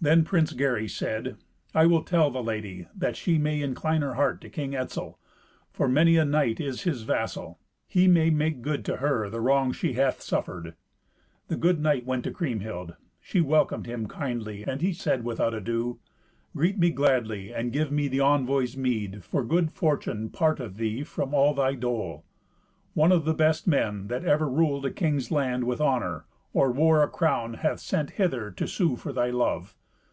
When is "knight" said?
6.24-6.60, 11.80-12.06